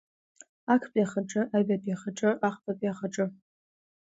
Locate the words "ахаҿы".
1.05-1.41, 1.95-2.29, 2.91-3.25